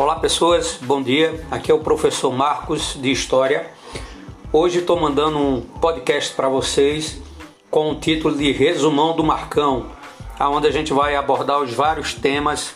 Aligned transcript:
Olá 0.00 0.16
pessoas, 0.16 0.78
bom 0.80 1.02
dia. 1.02 1.44
Aqui 1.50 1.70
é 1.70 1.74
o 1.74 1.80
professor 1.80 2.32
Marcos 2.32 2.94
de 2.94 3.12
História. 3.12 3.70
Hoje 4.50 4.78
estou 4.78 4.98
mandando 4.98 5.36
um 5.36 5.60
podcast 5.60 6.32
para 6.34 6.48
vocês 6.48 7.20
com 7.70 7.90
o 7.90 7.96
título 7.96 8.34
de 8.34 8.50
Resumão 8.50 9.14
do 9.14 9.22
Marcão, 9.22 9.88
onde 10.40 10.66
a 10.66 10.70
gente 10.70 10.90
vai 10.94 11.14
abordar 11.16 11.60
os 11.60 11.74
vários 11.74 12.14
temas 12.14 12.74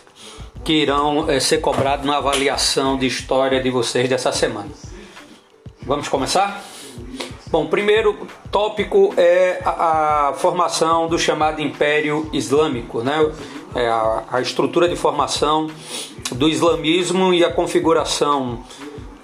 que 0.63 0.75
irão 0.75 1.31
é, 1.31 1.41
ser 1.41 1.63
cobrados 1.63 2.05
na 2.05 2.19
avaliação 2.19 2.99
de 2.99 3.07
história 3.07 3.59
de 3.63 3.71
vocês 3.71 4.07
dessa 4.07 4.31
semana. 4.31 4.69
Vamos 5.81 6.09
começar? 6.09 6.63
Bom, 7.47 7.69
primeiro 7.69 8.19
tópico 8.51 9.15
é 9.17 9.63
a, 9.65 10.29
a, 10.29 10.33
formação 10.35 11.09
do 11.09 11.19
chamado 11.19 11.63
Império 11.63 12.29
Islâmico, 12.35 13.01
né? 13.01 13.17
É 13.75 13.89
a, 13.89 14.25
a 14.31 14.41
estrutura 14.41 14.89
de 14.89 14.97
formação 14.97 15.69
do 16.33 16.49
islamismo 16.49 17.35
e 17.35 17.45
a 17.45 17.53
configuração 17.53 18.65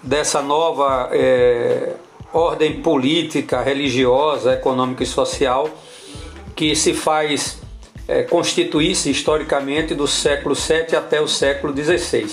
dessa 0.03 0.43
nova 0.43 1.09
é, 1.13 1.95
ordem 2.33 2.81
política, 2.81 3.63
religiosa, 3.63 4.55
econômica 4.55 5.03
e 5.03 5.07
social 5.07 5.69
que 6.55 6.75
se 6.75 6.93
faz 6.93 7.61
é, 8.07 8.23
constituir-se 8.23 9.11
historicamente 9.11 9.95
do 9.95 10.07
século 10.07 10.55
VII 10.55 10.97
até 10.97 11.21
o 11.21 11.29
século 11.29 11.75
XVI. 11.75 12.29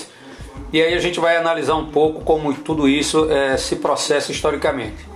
E 0.72 0.82
aí 0.82 0.92
a 0.92 0.98
gente 0.98 1.18
vai 1.18 1.36
analisar 1.36 1.76
um 1.76 1.86
pouco 1.86 2.20
como 2.22 2.52
tudo 2.52 2.88
isso 2.88 3.30
é, 3.30 3.56
se 3.56 3.76
processa 3.76 4.30
historicamente. 4.30 5.06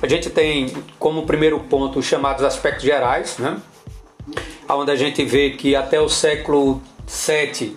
A 0.00 0.06
gente 0.06 0.30
tem 0.30 0.72
como 0.98 1.26
primeiro 1.26 1.58
ponto 1.58 1.98
os 1.98 2.04
chamados 2.04 2.44
aspectos 2.44 2.84
gerais, 2.84 3.38
né? 3.38 3.56
Onde 4.68 4.90
a 4.90 4.96
gente 4.96 5.24
vê 5.24 5.50
que 5.50 5.76
até 5.76 6.00
o 6.00 6.08
século 6.08 6.80
VII, 7.06 7.76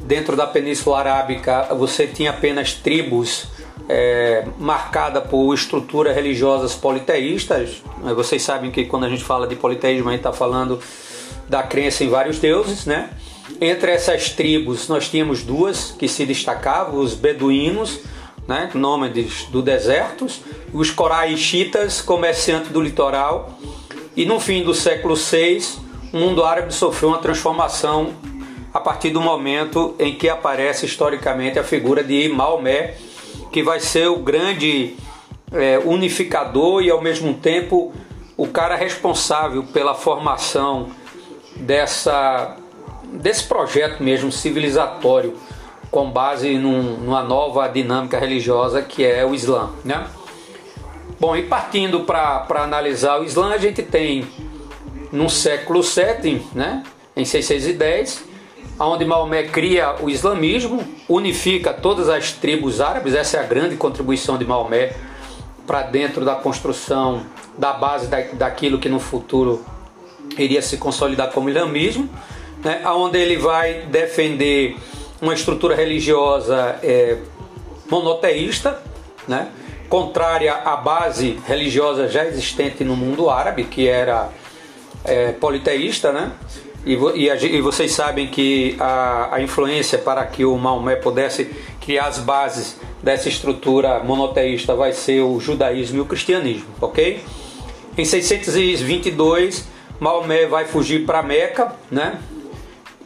dentro 0.00 0.36
da 0.36 0.46
Península 0.46 0.98
Arábica, 0.98 1.68
você 1.74 2.06
tinha 2.06 2.30
apenas 2.30 2.74
tribos 2.74 3.46
é, 3.88 4.44
marcada 4.58 5.20
por 5.20 5.52
estruturas 5.54 6.14
religiosas 6.14 6.74
politeístas. 6.74 7.82
Vocês 8.14 8.42
sabem 8.42 8.70
que 8.70 8.84
quando 8.84 9.04
a 9.04 9.08
gente 9.08 9.24
fala 9.24 9.46
de 9.46 9.56
politeísmo, 9.56 10.08
a 10.08 10.12
gente 10.12 10.20
está 10.20 10.32
falando 10.32 10.80
da 11.48 11.62
crença 11.62 12.04
em 12.04 12.08
vários 12.08 12.38
deuses, 12.38 12.86
né? 12.86 13.10
Entre 13.60 13.90
essas 13.90 14.30
tribos, 14.30 14.88
nós 14.88 15.08
tínhamos 15.08 15.42
duas 15.42 15.90
que 15.90 16.08
se 16.08 16.24
destacavam: 16.24 17.00
os 17.00 17.14
beduínos, 17.14 18.00
né, 18.46 18.70
nômades 18.74 19.44
do 19.50 19.60
deserto, 19.60 20.26
os 20.72 20.90
coraixitas, 20.90 22.00
comerciantes 22.00 22.70
do 22.70 22.80
litoral, 22.80 23.58
e 24.16 24.24
no 24.24 24.40
fim 24.40 24.64
do 24.64 24.74
século 24.74 25.14
VI, 25.14 25.81
o 26.12 26.16
mundo 26.18 26.44
árabe 26.44 26.74
sofreu 26.74 27.08
uma 27.10 27.18
transformação 27.18 28.14
a 28.72 28.80
partir 28.80 29.10
do 29.10 29.20
momento 29.20 29.94
em 29.98 30.14
que 30.14 30.28
aparece 30.28 30.86
historicamente 30.86 31.58
a 31.58 31.64
figura 31.64 32.02
de 32.02 32.28
Maomé, 32.28 32.94
que 33.50 33.62
vai 33.62 33.80
ser 33.80 34.08
o 34.08 34.16
grande 34.16 34.96
é, 35.52 35.78
unificador 35.78 36.82
e 36.82 36.90
ao 36.90 37.00
mesmo 37.00 37.34
tempo 37.34 37.92
o 38.36 38.46
cara 38.46 38.74
responsável 38.74 39.62
pela 39.64 39.94
formação 39.94 40.88
dessa 41.56 42.56
desse 43.12 43.44
projeto 43.44 44.02
mesmo 44.02 44.32
civilizatório 44.32 45.36
com 45.90 46.10
base 46.10 46.56
num, 46.56 46.96
numa 46.96 47.22
nova 47.22 47.68
dinâmica 47.68 48.18
religiosa 48.18 48.80
que 48.80 49.04
é 49.04 49.24
o 49.24 49.34
Islã, 49.34 49.70
né? 49.84 50.06
Bom, 51.20 51.36
e 51.36 51.42
partindo 51.42 52.00
para 52.00 52.46
analisar 52.48 53.20
o 53.20 53.24
Islã, 53.24 53.52
a 53.52 53.58
gente 53.58 53.82
tem 53.82 54.26
no 55.12 55.28
século 55.28 55.82
VII, 55.82 56.46
né, 56.54 56.82
em 57.14 57.24
610, 57.24 58.24
onde 58.80 59.04
Maomé 59.04 59.44
cria 59.44 59.96
o 60.00 60.08
islamismo, 60.08 60.82
unifica 61.08 61.72
todas 61.72 62.08
as 62.08 62.32
tribos 62.32 62.80
árabes, 62.80 63.14
essa 63.14 63.36
é 63.36 63.40
a 63.40 63.44
grande 63.44 63.76
contribuição 63.76 64.38
de 64.38 64.44
Maomé 64.44 64.92
para 65.66 65.82
dentro 65.82 66.24
da 66.24 66.34
construção 66.34 67.24
da 67.56 67.72
base 67.74 68.06
da, 68.06 68.20
daquilo 68.32 68.78
que 68.78 68.88
no 68.88 68.98
futuro 68.98 69.64
iria 70.38 70.62
se 70.62 70.78
consolidar 70.78 71.30
como 71.30 71.50
islamismo, 71.50 72.08
né, 72.64 72.82
onde 72.86 73.18
ele 73.18 73.36
vai 73.36 73.82
defender 73.82 74.76
uma 75.20 75.34
estrutura 75.34 75.76
religiosa 75.76 76.78
é, 76.82 77.18
monoteísta, 77.90 78.80
né, 79.28 79.48
contrária 79.88 80.54
à 80.54 80.74
base 80.74 81.38
religiosa 81.46 82.08
já 82.08 82.24
existente 82.24 82.82
no 82.82 82.96
mundo 82.96 83.28
árabe, 83.28 83.64
que 83.64 83.86
era 83.86 84.30
é, 85.04 85.32
politeísta, 85.32 86.12
né? 86.12 86.32
E, 86.84 86.94
e, 86.94 87.28
e, 87.28 87.60
vocês 87.60 87.92
sabem 87.92 88.26
que 88.26 88.76
a, 88.80 89.36
a, 89.36 89.42
influência 89.42 89.98
para 89.98 90.24
que 90.26 90.44
o 90.44 90.56
Maomé 90.58 90.96
pudesse 90.96 91.48
criar 91.80 92.06
as 92.06 92.18
bases 92.18 92.76
dessa 93.00 93.28
estrutura 93.28 94.00
monoteísta 94.00 94.74
vai 94.74 94.92
ser 94.92 95.20
o 95.20 95.38
judaísmo 95.38 95.98
e 95.98 96.00
o 96.00 96.04
cristianismo, 96.04 96.66
ok? 96.80 97.22
Em 97.96 98.04
622, 98.04 99.64
Maomé 100.00 100.46
vai 100.46 100.64
fugir 100.64 101.04
para 101.04 101.22
Meca, 101.22 101.72
né? 101.90 102.18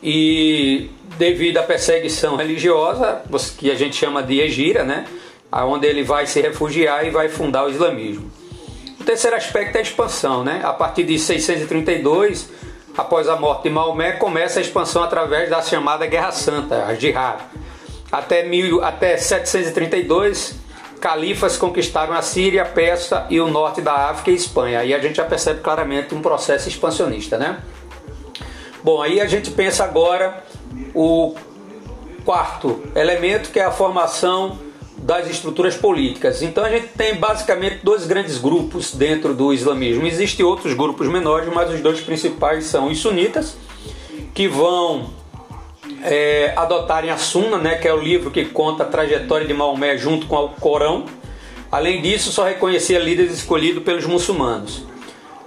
E 0.03 0.91
devido 1.19 1.59
à 1.59 1.63
perseguição 1.63 2.37
religiosa, 2.37 3.23
que 3.59 3.71
a 3.71 3.75
gente 3.75 3.97
chama 3.97 4.23
de 4.23 4.41
Egira, 4.41 4.85
né? 4.85 5.07
Onde 5.53 5.87
ele 5.87 6.03
vai 6.03 6.27
se 6.27 6.41
refugiar 6.41 7.07
e 7.07 7.11
vai 7.11 7.29
fundar 7.29 7.67
o 7.67 7.71
islamismo. 7.71 8.31
Terceiro 9.07 9.37
aspecto 9.37 9.77
é 9.77 9.79
a 9.79 9.83
expansão, 9.83 10.43
né? 10.43 10.61
A 10.65 10.73
partir 10.73 11.05
de 11.05 11.17
632 11.17 12.51
após 12.99 13.29
a 13.29 13.37
morte 13.37 13.63
de 13.63 13.71
Maomé, 13.71 14.13
começa 14.13 14.59
a 14.59 14.63
expansão 14.63 15.01
através 15.01 15.49
da 15.49 15.63
chamada 15.63 16.05
Guerra 16.07 16.33
Santa, 16.33 16.87
a 16.87 16.95
Jihad. 16.95 17.41
Até, 18.11 18.43
mil, 18.43 18.83
até 18.83 19.17
732, 19.17 20.57
califas 21.01 21.57
conquistaram 21.57 22.15
a 22.15 22.23
Síria, 22.23 22.63
a 22.63 22.65
Pérsia 22.65 23.27
e 23.31 23.41
o 23.41 23.49
norte 23.49 23.81
da 23.81 24.11
África 24.11 24.33
e 24.33 24.35
Espanha. 24.35 24.81
Aí 24.81 24.93
a 24.93 24.99
gente 24.99 25.17
já 25.17 25.25
percebe 25.25 25.61
claramente 25.61 26.13
um 26.13 26.21
processo 26.21 26.69
expansionista, 26.69 27.39
né? 27.39 27.59
Bom, 28.83 29.01
aí 29.01 29.21
a 29.21 29.27
gente 29.27 29.53
pensa 29.53 29.85
agora 29.85 30.43
o 30.93 31.37
quarto 32.25 32.83
elemento, 32.93 33.51
que 33.51 33.61
é 33.61 33.65
a 33.65 33.71
formação 33.71 34.66
das 35.07 35.31
estruturas 35.31 35.77
políticas. 35.77 36.43
Então 36.43 36.65
a 36.65 36.69
gente 36.69 36.89
tem 36.89 37.15
basicamente 37.15 37.79
dois 37.81 38.05
grandes 38.09 38.39
grupos 38.39 38.93
dentro 38.93 39.33
do 39.33 39.53
islamismo. 39.53 40.05
Existem 40.05 40.45
outros 40.45 40.75
grupos 40.75 41.07
menores, 41.07 41.49
mas 41.55 41.73
os 41.73 41.81
dois 41.81 42.01
principais 42.01 42.65
são 42.65 42.89
os 42.89 42.99
sunitas, 42.99 43.57
que 44.35 44.49
vão 44.49 45.11
é, 46.03 46.53
adotarem 46.57 47.11
a 47.11 47.17
Sunna, 47.17 47.57
né, 47.57 47.77
que 47.77 47.87
é 47.87 47.95
o 47.95 48.01
livro 48.01 48.33
que 48.33 48.47
conta 48.47 48.83
a 48.83 48.87
trajetória 48.87 49.47
de 49.47 49.55
Maomé 49.55 49.97
junto 49.97 50.27
com 50.27 50.45
o 50.45 50.49
Corão. 50.49 51.05
Além 51.71 52.03
disso, 52.03 52.33
só 52.33 52.43
reconhecia 52.43 52.99
líderes 52.99 53.33
escolhidos 53.33 53.85
pelos 53.85 54.05
muçulmanos. 54.07 54.83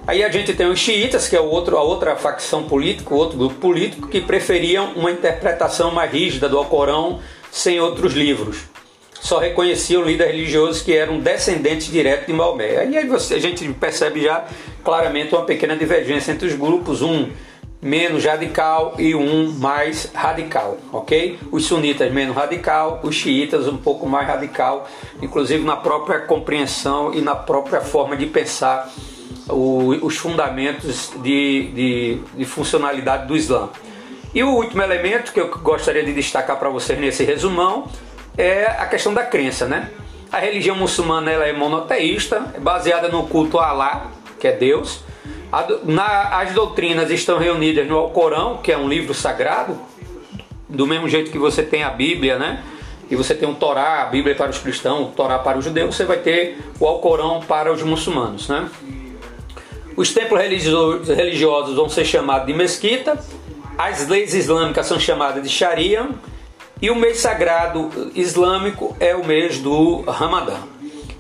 Aí 0.08 0.24
a 0.24 0.32
gente 0.32 0.54
tem 0.54 0.68
os 0.68 0.80
xiitas, 0.80 1.28
que 1.28 1.36
é 1.36 1.42
outro, 1.42 1.76
a 1.76 1.84
outra 1.84 2.16
facção 2.16 2.64
política, 2.64 3.14
outro 3.14 3.38
grupo 3.38 3.56
político, 3.56 4.08
que 4.08 4.22
preferiam 4.22 4.94
uma 4.96 5.12
interpretação 5.12 5.92
mais 5.92 6.10
rígida 6.10 6.48
do 6.48 6.58
Alcorão 6.58 7.20
sem 7.52 7.82
outros 7.82 8.14
livros 8.14 8.70
só 9.22 9.40
reconheciam 9.40 10.04
líderes 10.04 10.34
religiosos 10.34 10.82
que 10.82 10.96
eram 10.96 11.20
descendentes 11.20 11.92
diretos 11.92 12.28
de 12.28 12.34
Maomé. 12.34 12.88
E 12.88 12.98
aí 12.98 13.08
você, 13.08 13.36
a 13.36 13.40
gente 13.40 13.68
percebe 13.74 14.24
já 14.24 14.46
claramente 14.84 15.34
uma 15.36 15.46
pequena 15.46 15.76
divergência 15.76 16.32
entre 16.32 16.48
os 16.48 16.56
grupos, 16.56 17.02
um 17.02 17.30
menos 17.82 18.26
radical 18.26 18.96
e 18.98 19.16
um 19.16 19.52
mais 19.52 20.12
radical, 20.14 20.78
ok? 20.92 21.40
Os 21.52 21.66
sunitas 21.66 22.12
menos 22.12 22.36
radical, 22.36 23.00
os 23.04 23.16
xiitas 23.16 23.68
um 23.68 23.78
pouco 23.78 24.06
mais 24.08 24.28
radical, 24.28 24.88
inclusive 25.22 25.64
na 25.64 25.78
própria 25.78 26.20
compreensão 26.20 27.14
e 27.14 27.22
na 27.22 27.36
própria 27.36 27.80
forma 27.80 28.18
de 28.18 28.26
pensar 28.26 28.92
o, 29.48 30.06
os 30.06 30.18
fundamentos 30.18 31.12
de, 31.22 31.72
de, 31.74 32.18
de 32.36 32.46
funcionalidade 32.46 33.28
do 33.28 33.36
Islã. 33.36 33.70
E 34.34 34.44
o 34.44 34.50
último 34.50 34.82
elemento 34.84 35.34
que 35.34 35.40
eu 35.40 35.50
gostaria 35.50 36.04
de 36.04 36.14
destacar 36.14 36.60
para 36.60 36.70
vocês 36.70 37.00
nesse 37.00 37.24
resumão 37.24 37.88
é 38.40 38.66
a 38.66 38.86
questão 38.86 39.14
da 39.14 39.24
crença, 39.24 39.68
né? 39.68 39.90
A 40.32 40.40
religião 40.40 40.74
muçulmana 40.76 41.30
ela 41.30 41.46
é 41.46 41.52
monoteísta, 41.52 42.54
é 42.54 42.60
baseada 42.60 43.10
no 43.10 43.28
culto 43.28 43.60
a 43.60 43.68
Alá, 43.68 44.12
que 44.40 44.48
é 44.48 44.54
Deus. 44.54 45.04
As 45.52 46.54
doutrinas 46.54 47.12
estão 47.12 47.38
reunidas 47.38 47.86
no 47.86 47.98
Alcorão, 47.98 48.58
que 48.64 48.72
é 48.72 48.78
um 48.78 48.88
livro 48.88 49.14
sagrado, 49.14 49.78
do 50.70 50.88
mesmo 50.88 51.10
jeito 51.10 51.32
que 51.32 51.38
você 51.38 51.64
tem 51.64 51.84
a 51.84 51.90
Bíblia, 51.90 52.40
né? 52.40 52.64
E 53.12 53.16
você 53.16 53.36
tem 53.36 53.50
o 53.50 53.56
Torá, 53.56 54.04
a 54.04 54.06
Bíblia 54.06 54.36
para 54.36 54.52
os 54.52 54.60
cristãos, 54.60 55.10
o 55.10 55.12
Torá 55.12 55.40
para 55.40 55.58
os 55.58 55.66
judeus, 55.66 55.96
você 55.96 56.06
vai 56.06 56.20
ter 56.20 56.60
o 56.80 56.86
Alcorão 56.86 57.42
para 57.42 57.74
os 57.74 57.84
muçulmanos, 57.84 58.48
né? 58.48 58.70
Os 59.98 60.14
templos 60.14 60.40
religiosos 60.40 61.76
vão 61.76 61.90
ser 61.90 62.06
chamados 62.06 62.48
de 62.48 62.54
mesquita, 62.54 63.20
as 63.78 64.08
leis 64.08 64.34
islâmicas 64.34 64.86
são 64.86 64.98
chamadas 64.98 65.44
de 65.44 65.50
Sharia 65.50 66.08
e 66.82 66.90
o 66.90 66.96
mês 66.96 67.18
sagrado 67.18 67.90
islâmico 68.16 68.96
é 69.00 69.16
o 69.16 69.26
mês 69.26 69.60
do 69.60 70.02
Ramadã. 70.02 70.58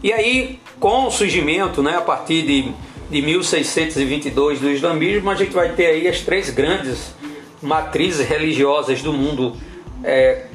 E 0.01 0.13
aí, 0.13 0.59
com 0.79 1.07
o 1.07 1.11
surgimento, 1.11 1.83
né, 1.83 1.97
a 1.97 2.01
partir 2.01 2.43
de, 2.43 2.71
de 3.09 3.21
1622 3.21 4.59
do 4.59 4.69
islamismo, 4.69 5.29
a 5.29 5.35
gente 5.35 5.51
vai 5.51 5.73
ter 5.73 5.87
aí 5.87 6.07
as 6.07 6.21
três 6.21 6.49
grandes 6.49 7.13
matrizes 7.61 8.25
religiosas 8.25 9.01
do 9.01 9.11
mundo 9.11 9.57
é, 10.03 10.45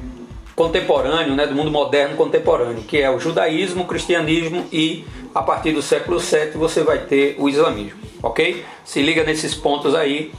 contemporâneo, 0.56 1.34
né, 1.34 1.46
do 1.46 1.54
mundo 1.54 1.70
moderno 1.70 2.16
contemporâneo, 2.16 2.82
que 2.82 2.98
é 2.98 3.10
o 3.10 3.18
judaísmo, 3.18 3.82
o 3.82 3.86
cristianismo 3.86 4.64
e 4.72 5.04
a 5.34 5.42
partir 5.42 5.72
do 5.72 5.82
século 5.82 6.18
VII 6.18 6.52
você 6.54 6.82
vai 6.82 6.98
ter 6.98 7.36
o 7.38 7.48
islamismo, 7.48 7.98
ok? 8.22 8.64
Se 8.84 9.02
liga 9.02 9.24
nesses 9.24 9.54
pontos 9.54 9.94
aí 9.94 10.32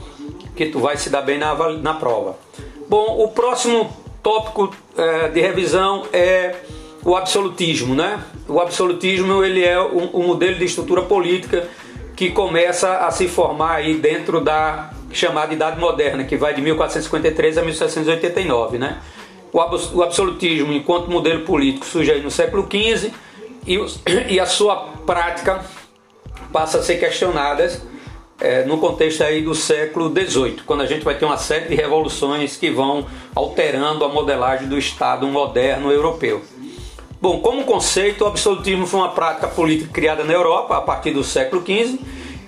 que 0.56 0.66
tu 0.66 0.80
vai 0.80 0.96
se 0.96 1.10
dar 1.10 1.20
bem 1.20 1.38
na, 1.38 1.54
na 1.74 1.94
prova. 1.94 2.36
Bom, 2.88 3.22
o 3.22 3.28
próximo 3.28 3.94
tópico 4.26 4.74
é, 4.98 5.28
de 5.28 5.40
revisão 5.40 6.04
é 6.12 6.56
o 7.04 7.14
absolutismo, 7.14 7.94
né? 7.94 8.20
O 8.48 8.58
absolutismo 8.58 9.44
ele 9.44 9.64
é 9.64 9.80
um, 9.80 10.10
um 10.14 10.26
modelo 10.26 10.56
de 10.56 10.64
estrutura 10.64 11.02
política 11.02 11.68
que 12.16 12.32
começa 12.32 13.06
a 13.06 13.10
se 13.12 13.28
formar 13.28 13.76
aí 13.76 13.94
dentro 13.94 14.40
da 14.40 14.90
chamada 15.12 15.54
Idade 15.54 15.78
Moderna, 15.78 16.24
que 16.24 16.36
vai 16.36 16.52
de 16.52 16.60
1453 16.60 17.58
a 17.58 17.62
1789, 17.62 18.78
né? 18.78 18.98
O 19.52 20.02
absolutismo, 20.02 20.72
enquanto 20.72 21.08
modelo 21.08 21.44
político, 21.44 21.86
surge 21.86 22.10
aí 22.10 22.20
no 22.20 22.30
século 22.30 22.66
XV 22.68 23.12
e, 23.64 23.78
e 24.34 24.40
a 24.40 24.46
sua 24.46 24.88
prática 25.06 25.64
passa 26.52 26.78
a 26.78 26.82
ser 26.82 26.96
questionada 26.96 27.80
é, 28.40 28.64
no 28.64 28.78
contexto 28.78 29.22
aí 29.22 29.42
do 29.42 29.54
século 29.54 30.10
XVIII, 30.10 30.60
quando 30.66 30.82
a 30.82 30.86
gente 30.86 31.04
vai 31.04 31.14
ter 31.14 31.24
uma 31.24 31.38
série 31.38 31.68
de 31.68 31.74
revoluções 31.74 32.56
que 32.56 32.70
vão 32.70 33.06
alterando 33.34 34.04
a 34.04 34.08
modelagem 34.08 34.68
do 34.68 34.78
Estado 34.78 35.26
moderno 35.26 35.90
europeu. 35.90 36.42
Bom, 37.20 37.40
como 37.40 37.64
conceito, 37.64 38.24
o 38.24 38.26
absolutismo 38.26 38.86
foi 38.86 39.00
uma 39.00 39.08
prática 39.08 39.48
política 39.48 39.90
criada 39.92 40.22
na 40.22 40.34
Europa 40.34 40.76
a 40.76 40.80
partir 40.82 41.12
do 41.12 41.24
século 41.24 41.62
XV, 41.62 41.98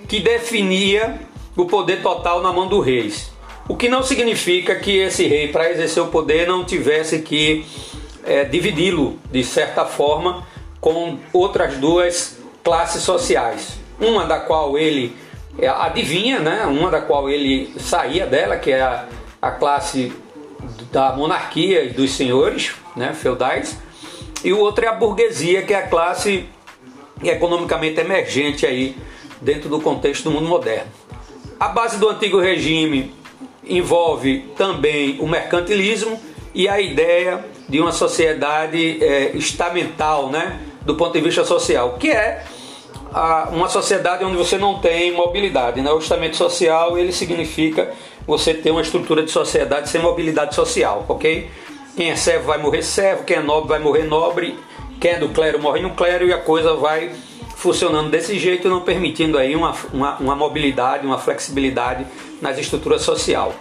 que 0.07 0.19
definia 0.19 1.19
o 1.57 1.65
poder 1.65 2.01
total 2.01 2.41
na 2.41 2.53
mão 2.53 2.67
dos 2.67 2.85
reis. 2.85 3.31
O 3.67 3.75
que 3.75 3.89
não 3.89 4.03
significa 4.03 4.75
que 4.75 4.97
esse 4.97 5.27
rei, 5.27 5.47
para 5.47 5.71
exercer 5.71 6.01
o 6.01 6.07
poder, 6.07 6.47
não 6.47 6.63
tivesse 6.63 7.19
que 7.19 7.65
é, 8.23 8.43
dividi-lo 8.45 9.19
de 9.31 9.43
certa 9.43 9.85
forma 9.85 10.47
com 10.79 11.17
outras 11.33 11.77
duas 11.77 12.37
classes 12.63 13.03
sociais. 13.03 13.79
Uma 13.99 14.25
da 14.25 14.39
qual 14.39 14.77
ele 14.77 15.15
adivinha, 15.67 16.39
né? 16.39 16.65
uma 16.65 16.89
da 16.89 17.01
qual 17.01 17.29
ele 17.29 17.73
saía 17.79 18.25
dela, 18.25 18.57
que 18.57 18.71
é 18.71 18.81
a, 18.81 19.05
a 19.41 19.51
classe 19.51 20.11
da 20.91 21.13
monarquia 21.13 21.83
e 21.83 21.89
dos 21.89 22.11
senhores 22.11 22.71
né? 22.95 23.13
feudais, 23.13 23.77
e 24.43 24.53
o 24.53 24.59
outro 24.59 24.85
é 24.85 24.87
a 24.87 24.93
burguesia, 24.93 25.63
que 25.63 25.73
é 25.73 25.77
a 25.77 25.87
classe 25.87 26.45
economicamente 27.23 27.99
emergente 27.99 28.65
aí 28.65 28.95
dentro 29.41 29.69
do 29.69 29.81
contexto 29.81 30.23
do 30.23 30.31
mundo 30.31 30.47
moderno. 30.47 30.89
A 31.59 31.67
base 31.67 31.97
do 31.97 32.07
antigo 32.07 32.39
regime 32.39 33.13
envolve 33.65 34.45
também 34.57 35.17
o 35.19 35.27
mercantilismo 35.27 36.19
e 36.53 36.67
a 36.67 36.79
ideia 36.79 37.45
de 37.67 37.79
uma 37.79 37.91
sociedade 37.91 39.03
é, 39.03 39.31
estamental, 39.35 40.29
né, 40.29 40.59
do 40.81 40.95
ponto 40.95 41.13
de 41.13 41.21
vista 41.21 41.43
social, 41.43 41.97
que 41.99 42.09
é 42.09 42.43
a, 43.13 43.49
uma 43.51 43.69
sociedade 43.69 44.23
onde 44.23 44.37
você 44.37 44.57
não 44.57 44.79
tem 44.79 45.11
mobilidade. 45.11 45.81
Né? 45.81 45.91
O 45.91 45.99
estamento 45.99 46.35
social 46.35 46.97
ele 46.97 47.11
significa 47.11 47.91
você 48.25 48.53
ter 48.53 48.71
uma 48.71 48.81
estrutura 48.81 49.23
de 49.23 49.31
sociedade 49.31 49.89
sem 49.89 50.01
mobilidade 50.01 50.53
social, 50.53 51.05
ok? 51.07 51.49
Quem 51.95 52.11
é 52.11 52.15
servo 52.15 52.45
vai 52.45 52.57
morrer 52.57 52.83
servo, 52.83 53.23
quem 53.23 53.37
é 53.37 53.41
nobre 53.41 53.69
vai 53.69 53.79
morrer 53.79 54.03
nobre, 54.03 54.57
quem 54.99 55.11
é 55.11 55.19
do 55.19 55.29
clero 55.29 55.59
morre 55.59 55.81
no 55.81 55.91
clero 55.91 56.27
e 56.27 56.33
a 56.33 56.37
coisa 56.37 56.75
vai 56.75 57.11
funcionando 57.55 58.09
desse 58.09 58.37
jeito, 58.39 58.69
não 58.69 58.81
permitindo 58.81 59.37
aí 59.37 59.55
uma, 59.55 59.75
uma, 59.91 60.17
uma 60.17 60.35
mobilidade, 60.35 61.05
uma 61.05 61.17
flexibilidade 61.17 62.05
nas 62.41 62.57
estruturas 62.57 63.01
social. 63.01 63.53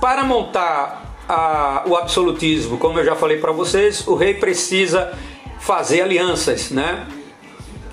Para 0.00 0.22
montar 0.24 1.16
a, 1.28 1.84
o 1.86 1.96
absolutismo, 1.96 2.76
como 2.76 2.98
eu 2.98 3.04
já 3.04 3.14
falei 3.14 3.38
para 3.38 3.52
vocês, 3.52 4.06
o 4.06 4.14
rei 4.14 4.34
precisa 4.34 5.16
fazer 5.60 6.02
alianças, 6.02 6.70
né? 6.70 7.06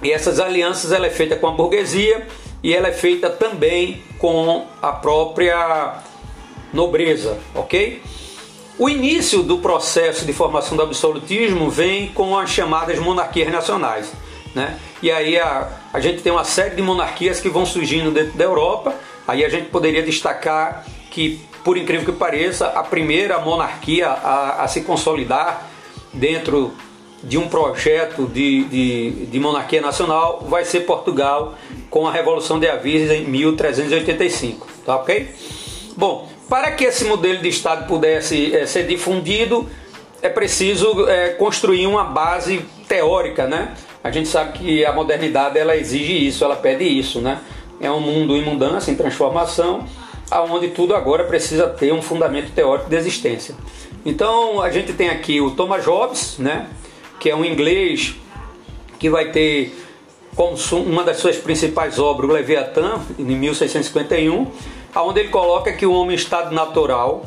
E 0.01 0.12
essas 0.12 0.40
alianças 0.40 0.92
ela 0.92 1.07
é 1.07 1.10
feita 1.10 1.36
com 1.36 1.48
a 1.48 1.51
burguesia 1.51 2.28
e 2.63 2.74
ela 2.74 2.88
é 2.88 2.92
feita 2.92 3.30
também 3.30 4.01
com 4.18 4.66
a 4.81 4.92
própria 4.92 5.98
nobreza, 6.74 7.38
ok? 7.56 8.01
O 8.78 8.88
início 8.88 9.44
do 9.44 9.57
processo 9.57 10.25
de 10.25 10.31
formação 10.31 10.78
do 10.78 10.84
absolutismo 10.84 11.69
vem 11.69 12.07
com 12.10 12.38
as 12.38 12.50
chamadas 12.50 12.98
monarquias 12.98 13.51
nacionais. 13.51 14.10
Né? 14.56 14.80
E 15.01 15.12
aí 15.12 15.38
a, 15.38 15.68
a 15.92 16.00
gente 16.00 16.22
tem 16.22 16.31
uma 16.31 16.45
série 16.45 16.75
de 16.75 16.81
monarquias 16.81 17.42
que 17.42 17.50
vão 17.50 17.66
surgindo 17.66 18.10
dentro 18.10 18.38
da 18.38 18.45
Europa. 18.45 18.95
Aí 19.28 19.44
a 19.44 19.50
gente 19.50 19.69
poderia 19.69 20.02
destacar 20.02 20.86
que, 21.12 21.42
por 21.63 21.78
incrível 21.78 22.06
que 22.06 22.18
pareça, 22.18 22.68
a 22.68 22.81
primeira 22.81 23.38
monarquia 23.40 24.07
a, 24.07 24.63
a 24.63 24.68
se 24.69 24.81
consolidar 24.81 25.68
dentro 26.13 26.74
de 27.24 27.38
um 27.38 27.48
projeto 27.48 28.25
de, 28.27 28.63
de, 28.66 29.12
de, 29.25 29.39
monarquia 29.39 29.81
nacional 29.81 30.45
vai 30.48 30.63
ser 30.63 30.81
Portugal 30.81 31.56
com 31.89 32.07
a 32.07 32.12
Revolução 32.12 32.60
de 32.60 32.68
Avisos 32.68 33.12
em 33.12 33.25
1385, 33.25 34.68
tá 34.86 34.95
ok? 34.95 35.30
Bom, 35.98 36.30
para 36.48 36.71
que 36.71 36.86
esse 36.86 37.06
modelo 37.06 37.39
de 37.39 37.50
Estado 37.50 37.88
pudesse 37.88 38.56
é, 38.56 38.66
ser 38.66 38.88
difundido, 38.88 39.68
é 40.21 40.30
preciso 40.30 41.07
é, 41.07 41.30
construir 41.30 41.88
uma 41.88 42.04
base 42.04 42.66
teórica, 42.88 43.48
né? 43.48 43.74
A 44.04 44.12
gente 44.12 44.30
sabe 44.30 44.57
que 44.57 44.86
a 44.86 44.94
modernidade 44.94 45.60
ela 45.60 45.75
exige 45.75 46.27
isso, 46.27 46.44
ela 46.44 46.56
pede 46.56 46.86
isso, 46.86 47.19
né? 47.19 47.39
É 47.81 47.92
um 47.92 48.00
mundo 48.00 48.36
em 48.36 48.44
mudança, 48.44 48.89
em 48.92 48.95
transformação, 48.95 49.86
aonde 50.31 50.69
tudo 50.69 50.95
agora 50.95 51.24
precisa 51.25 51.68
ter 51.68 51.94
um 51.94 52.01
fundamento 52.01 52.51
teórico 52.51 52.89
de 52.89 52.95
existência. 52.95 53.56
Então 54.06 54.62
a 54.62 54.71
gente 54.71 54.94
tem 54.94 55.10
aqui 55.10 55.42
o 55.42 55.51
Thomas 55.51 55.86
Hobbes, 55.86 56.38
né? 56.39 56.68
Que 57.19 57.30
é 57.30 57.36
um 57.36 57.44
inglês 57.44 58.16
que 58.98 59.10
vai 59.10 59.31
ter 59.31 59.75
como 60.36 60.56
uma 60.86 61.04
das 61.04 61.18
suas 61.18 61.38
principais 61.38 62.00
obras 62.00 62.30
o 62.30 62.33
Leviatã, 62.33 63.01
em 63.18 63.24
1651 63.24 64.48
onde 64.95 65.19
ele 65.19 65.30
coloca 65.30 65.71
que 65.74 65.86
o 65.86 65.94
homem 65.94 66.16
em 66.16 66.19
estado 66.19 66.54
natural 66.54 67.25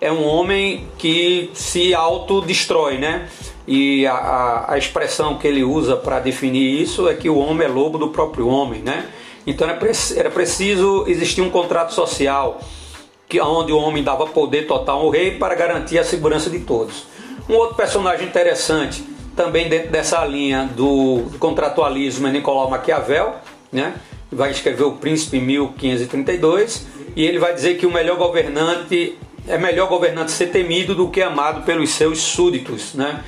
é 0.00 0.10
um 0.10 0.24
homem 0.24 0.88
que 0.98 1.50
se 1.54 1.94
autodestrói, 1.94 2.98
né? 2.98 3.28
E 3.66 4.06
a, 4.06 4.12
a, 4.12 4.74
a 4.74 4.78
expressão 4.78 5.38
que 5.38 5.46
ele 5.46 5.62
usa 5.62 5.96
para 5.96 6.20
definir 6.20 6.82
isso 6.82 7.08
é 7.08 7.14
que 7.14 7.30
o 7.30 7.38
homem 7.38 7.66
é 7.66 7.70
lobo 7.70 7.96
do 7.96 8.08
próprio 8.08 8.48
homem, 8.48 8.82
né? 8.82 9.08
Então 9.46 9.68
era, 9.68 9.78
era 10.16 10.30
preciso 10.30 11.04
existir 11.06 11.40
um 11.40 11.50
contrato 11.50 11.94
social 11.94 12.60
que 13.28 13.40
onde 13.40 13.72
o 13.72 13.78
homem 13.78 14.02
dava 14.02 14.26
poder 14.26 14.66
total 14.66 15.00
ao 15.00 15.10
rei 15.10 15.32
para 15.38 15.54
garantir 15.54 15.98
a 15.98 16.04
segurança 16.04 16.50
de 16.50 16.60
todos. 16.60 17.06
Um 17.48 17.54
outro 17.54 17.74
personagem 17.74 18.26
interessante, 18.26 19.02
também 19.36 19.68
dentro 19.68 19.90
dessa 19.90 20.24
linha 20.24 20.68
do, 20.74 21.30
contratualismo, 21.38 22.26
é 22.26 22.30
Nicolau 22.30 22.70
Maquiavel, 22.70 23.34
né? 23.72 23.94
vai 24.34 24.50
escrever 24.50 24.84
o 24.84 24.92
Príncipe 24.92 25.38
em 25.38 25.42
1532 25.42 26.86
e 27.14 27.24
ele 27.24 27.38
vai 27.38 27.54
dizer 27.54 27.76
que 27.76 27.86
o 27.86 27.92
melhor 27.92 28.16
governante 28.16 29.16
é 29.46 29.58
melhor 29.58 29.88
governante 29.88 30.32
ser 30.32 30.46
temido 30.46 30.94
do 30.94 31.08
que 31.08 31.22
amado 31.22 31.64
pelos 31.64 31.90
seus 31.90 32.18
súditos, 32.18 32.94
né? 32.94 33.22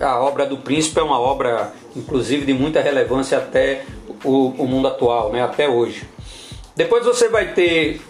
A 0.00 0.20
obra 0.20 0.46
do 0.46 0.58
Príncipe 0.58 1.00
é 1.00 1.02
uma 1.02 1.18
obra, 1.18 1.72
inclusive, 1.96 2.44
de 2.44 2.52
muita 2.52 2.80
relevância 2.80 3.38
até 3.38 3.84
o, 4.22 4.48
o 4.48 4.66
mundo 4.68 4.86
atual, 4.86 5.32
né? 5.32 5.42
Até 5.42 5.68
hoje. 5.68 6.04
Depois 6.76 7.04
você 7.04 7.28
vai 7.28 7.52
ter 7.52 8.00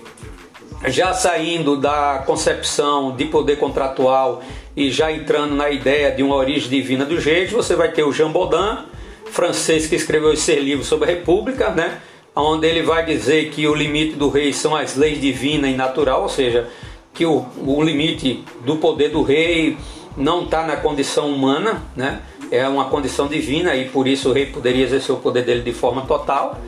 já 0.87 1.15
saindo 1.15 1.77
da 1.77 2.25
concepção 2.27 3.15
de 3.15 3.27
poder 3.27 3.57
contratual 3.57 4.43
e 4.77 4.91
já 4.91 5.13
entrando 5.13 5.55
na 5.55 5.71
ideia 5.71 6.11
de 6.11 6.23
uma 6.23 6.37
origem 6.37 6.69
divina 6.69 7.05
dos 7.05 7.25
reis, 7.25 7.51
você 7.51 7.77
vai 7.77 7.91
ter 7.93 8.03
o 8.05 8.13
Jean 8.13 8.31
Baudin, 8.31 8.85
francês 9.27 9.87
que 9.87 9.95
escreveu 9.95 10.33
esse 10.33 10.55
livro 10.57 10.85
sobre 10.85 11.11
a 11.11 11.15
República, 11.15 11.71
né? 11.71 12.01
onde 12.35 12.67
ele 12.67 12.83
vai 12.83 13.05
dizer 13.05 13.51
que 13.51 13.67
o 13.67 13.75
limite 13.75 14.15
do 14.15 14.31
rei 14.31 14.53
são 14.53 14.75
as 14.75 14.97
leis 14.97 15.21
divina 15.21 15.69
e 15.69 15.77
natural, 15.77 16.23
ou 16.23 16.29
seja, 16.29 16.69
que 17.13 17.27
o, 17.27 17.45
o 17.59 17.83
limite 17.83 18.43
do 18.65 18.77
poder 18.77 19.11
do 19.11 19.23
rei 19.23 19.77
não 20.17 20.45
está 20.45 20.67
na 20.67 20.77
condição 20.77 21.31
humana, 21.31 21.83
né? 21.95 22.23
é 22.51 22.67
uma 22.69 22.87
condição 22.87 23.27
divina 23.27 23.75
e 23.75 23.89
por 23.89 24.07
isso 24.07 24.31
o 24.31 24.33
rei 24.33 24.47
poderia 24.47 24.85
exercer 24.85 25.15
o 25.15 25.19
poder 25.19 25.45
dele 25.45 25.63
de 25.63 25.73
forma 25.73 26.03
total. 26.03 26.59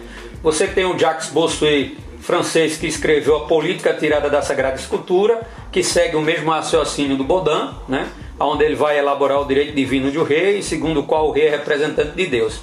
Você 0.42 0.66
tem 0.66 0.84
o 0.84 0.98
Jacques 0.98 1.28
Bossuet, 1.28 1.96
francês, 2.24 2.78
que 2.78 2.86
escreveu 2.86 3.36
A 3.36 3.46
Política 3.46 3.92
Tirada 3.92 4.30
da 4.30 4.40
Sagrada 4.40 4.76
Escultura, 4.76 5.42
que 5.70 5.82
segue 5.82 6.16
o 6.16 6.22
mesmo 6.22 6.50
raciocínio 6.50 7.18
do 7.18 7.24
Baudin, 7.24 7.74
né? 7.86 8.08
onde 8.40 8.64
ele 8.64 8.74
vai 8.74 8.98
elaborar 8.98 9.42
o 9.42 9.44
direito 9.44 9.74
divino 9.74 10.10
de 10.10 10.18
um 10.18 10.24
rei, 10.24 10.62
segundo 10.62 11.00
o 11.00 11.02
qual 11.02 11.28
o 11.28 11.32
rei 11.32 11.48
é 11.48 11.50
representante 11.50 12.12
de 12.12 12.26
Deus. 12.26 12.60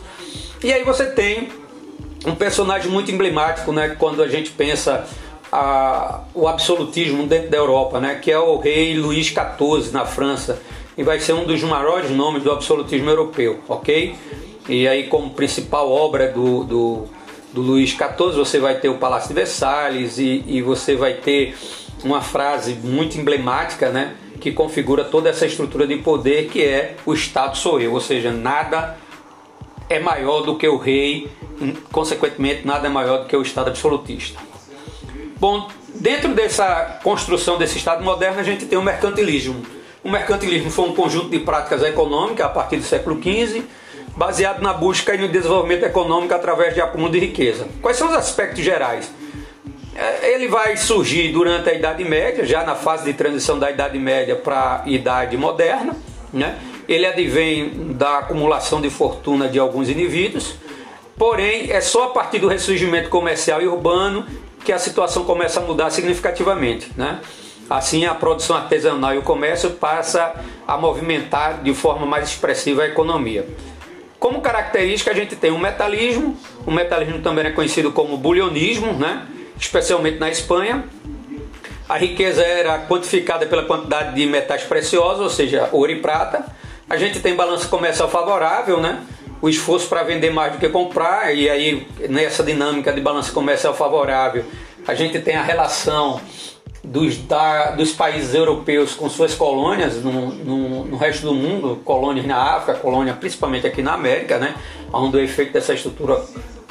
E 0.63 0.73
aí 0.73 0.83
você 0.83 1.05
tem 1.05 1.49
um 2.25 2.33
personagem 2.33 2.89
muito 2.89 3.11
emblemático, 3.11 3.71
né, 3.71 3.95
quando 3.99 4.23
a 4.23 4.27
gente 4.27 4.49
pensa 4.49 5.07
a, 5.51 6.21
o 6.33 6.47
absolutismo 6.47 7.27
dentro 7.27 7.51
da 7.51 7.57
Europa, 7.57 7.99
né, 7.99 8.15
que 8.15 8.31
é 8.31 8.39
o 8.39 8.57
rei 8.57 8.97
Luís 8.97 9.27
XIV 9.27 9.91
na 9.91 10.05
França, 10.05 10.59
e 10.97 11.03
vai 11.03 11.19
ser 11.19 11.33
um 11.33 11.45
dos 11.45 11.61
maiores 11.63 12.09
nomes 12.09 12.43
do 12.43 12.51
absolutismo 12.51 13.09
europeu, 13.09 13.59
ok? 13.67 14.15
E 14.67 14.87
aí 14.87 15.07
como 15.07 15.29
principal 15.31 15.89
obra 15.89 16.27
do, 16.27 16.63
do, 16.63 17.05
do 17.53 17.61
Luís 17.61 17.89
XIV 17.89 18.33
você 18.35 18.59
vai 18.59 18.75
ter 18.75 18.89
o 18.89 18.97
Palácio 18.97 19.29
de 19.29 19.33
Versalhes 19.33 20.17
e, 20.17 20.43
e 20.47 20.61
você 20.61 20.95
vai 20.95 21.15
ter 21.15 21.55
uma 22.03 22.21
frase 22.21 22.73
muito 22.75 23.17
emblemática, 23.17 23.89
né, 23.89 24.15
que 24.39 24.51
configura 24.51 25.03
toda 25.03 25.29
essa 25.29 25.45
estrutura 25.45 25.85
de 25.85 25.97
poder 25.97 26.49
que 26.49 26.63
é 26.63 26.95
o 27.05 27.13
Estado 27.13 27.57
sou 27.57 27.79
eu, 27.79 27.93
ou 27.93 28.01
seja, 28.01 28.31
nada 28.31 28.97
é 29.89 29.99
maior 29.99 30.41
do 30.41 30.57
que 30.57 30.67
o 30.67 30.77
rei, 30.77 31.29
consequentemente, 31.91 32.65
nada 32.65 32.87
é 32.87 32.89
maior 32.89 33.19
do 33.19 33.25
que 33.25 33.35
o 33.35 33.41
Estado 33.41 33.69
absolutista. 33.69 34.39
Bom, 35.37 35.67
dentro 35.95 36.33
dessa 36.33 36.99
construção 37.03 37.57
desse 37.57 37.77
Estado 37.77 38.03
moderno, 38.03 38.39
a 38.39 38.43
gente 38.43 38.65
tem 38.65 38.77
o 38.77 38.81
mercantilismo. 38.81 39.61
O 40.03 40.09
mercantilismo 40.09 40.71
foi 40.71 40.85
um 40.85 40.95
conjunto 40.95 41.29
de 41.29 41.39
práticas 41.39 41.83
econômicas 41.83 42.45
a 42.45 42.49
partir 42.49 42.77
do 42.77 42.83
século 42.83 43.21
XV, 43.21 43.63
baseado 44.15 44.61
na 44.61 44.73
busca 44.73 45.15
e 45.15 45.17
no 45.17 45.27
desenvolvimento 45.27 45.83
econômico 45.83 46.33
através 46.33 46.73
de 46.73 46.81
acúmulo 46.81 47.11
de 47.11 47.19
riqueza. 47.19 47.67
Quais 47.81 47.97
são 47.97 48.07
os 48.09 48.13
aspectos 48.13 48.63
gerais? 48.63 49.11
É, 49.95 50.33
ele 50.33 50.47
vai 50.47 50.77
surgir 50.77 51.31
durante 51.31 51.69
a 51.69 51.73
Idade 51.73 52.03
Média, 52.03 52.45
já 52.45 52.63
na 52.63 52.75
fase 52.75 53.03
de 53.05 53.13
transição 53.13 53.59
da 53.59 53.69
Idade 53.69 53.99
Média 53.99 54.35
para 54.35 54.83
a 54.83 54.89
Idade 54.89 55.37
Moderna. 55.37 55.95
Né? 56.31 56.57
Ele 56.87 57.05
advém 57.05 57.93
da 57.93 58.19
acumulação 58.19 58.81
de 58.81 58.89
fortuna 58.89 59.47
de 59.47 59.59
alguns 59.59 59.89
indivíduos, 59.89 60.55
porém 61.17 61.71
é 61.71 61.81
só 61.81 62.05
a 62.05 62.09
partir 62.09 62.39
do 62.39 62.47
ressurgimento 62.47 63.09
comercial 63.09 63.61
e 63.61 63.67
urbano 63.67 64.25
que 64.63 64.71
a 64.71 64.79
situação 64.79 65.25
começa 65.25 65.59
a 65.59 65.63
mudar 65.63 65.89
significativamente. 65.89 66.91
Né? 66.95 67.19
Assim, 67.69 68.05
a 68.05 68.13
produção 68.13 68.55
artesanal 68.55 69.13
e 69.13 69.17
o 69.17 69.21
comércio 69.21 69.71
passa 69.71 70.33
a 70.67 70.77
movimentar 70.77 71.61
de 71.61 71.73
forma 71.73 72.05
mais 72.05 72.29
expressiva 72.29 72.83
a 72.83 72.87
economia. 72.87 73.45
Como 74.21 74.39
característica, 74.39 75.09
a 75.09 75.15
gente 75.15 75.35
tem 75.35 75.49
o 75.49 75.57
metalismo, 75.57 76.37
o 76.63 76.69
metalismo 76.69 77.23
também 77.23 77.43
é 77.47 77.49
conhecido 77.49 77.91
como 77.91 78.15
bulionismo, 78.15 78.93
né? 78.93 79.25
especialmente 79.59 80.19
na 80.19 80.29
Espanha. 80.29 80.85
A 81.89 81.97
riqueza 81.97 82.43
era 82.43 82.85
quantificada 82.85 83.47
pela 83.47 83.63
quantidade 83.65 84.13
de 84.13 84.27
metais 84.27 84.61
preciosos, 84.61 85.21
ou 85.21 85.29
seja, 85.31 85.69
ouro 85.71 85.91
e 85.91 85.95
prata. 85.95 86.45
A 86.87 86.97
gente 86.97 87.19
tem 87.19 87.33
balança 87.35 87.67
comercial 87.67 88.07
favorável, 88.07 88.79
né? 88.79 89.03
o 89.41 89.49
esforço 89.49 89.89
para 89.89 90.03
vender 90.03 90.29
mais 90.29 90.51
do 90.51 90.59
que 90.59 90.69
comprar, 90.69 91.35
e 91.35 91.49
aí 91.49 91.87
nessa 92.07 92.43
dinâmica 92.43 92.93
de 92.93 93.01
balança 93.01 93.31
comercial 93.31 93.73
favorável, 93.73 94.45
a 94.87 94.93
gente 94.93 95.17
tem 95.17 95.35
a 95.35 95.41
relação 95.41 96.21
dos, 96.91 97.17
da, 97.19 97.71
dos 97.71 97.93
países 97.93 98.35
europeus 98.35 98.93
com 98.93 99.09
suas 99.09 99.33
colônias 99.33 100.03
no, 100.03 100.29
no, 100.31 100.85
no, 100.85 100.97
resto 100.97 101.25
do 101.25 101.33
mundo, 101.33 101.79
colônias 101.85 102.25
na 102.25 102.35
África, 102.35 102.77
colônia 102.79 103.13
principalmente 103.13 103.65
aqui 103.65 103.81
na 103.81 103.93
América, 103.93 104.37
né? 104.37 104.55
onde 104.91 105.15
o 105.15 105.19
efeito 105.21 105.53
dessa 105.53 105.73
estrutura 105.73 106.21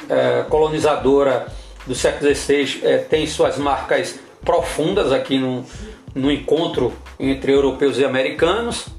é, 0.07 0.45
colonizadora 0.47 1.47
do 1.87 1.95
século 1.95 2.33
XVI 2.35 2.81
é, 2.83 2.97
tem 2.99 3.25
suas 3.25 3.57
marcas 3.57 4.19
profundas 4.45 5.11
aqui 5.11 5.39
no, 5.39 5.65
no 6.13 6.31
encontro 6.31 6.93
entre 7.19 7.51
europeus 7.51 7.97
e 7.97 8.05
americanos. 8.05 8.89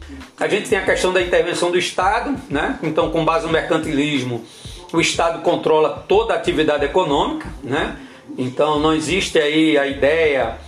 A 0.40 0.48
gente 0.48 0.68
tem 0.68 0.78
a 0.78 0.84
questão 0.84 1.12
da 1.12 1.22
intervenção 1.22 1.70
do 1.70 1.78
Estado, 1.78 2.36
né? 2.50 2.80
então, 2.82 3.12
com 3.12 3.24
base 3.24 3.46
no 3.46 3.52
mercantilismo, 3.52 4.44
o 4.92 5.00
Estado 5.00 5.40
controla 5.42 6.04
toda 6.08 6.34
a 6.34 6.36
atividade 6.36 6.84
econômica, 6.84 7.48
né? 7.62 7.96
então 8.36 8.80
não 8.80 8.92
existe 8.92 9.38
aí 9.38 9.78
a 9.78 9.86
ideia 9.86 10.58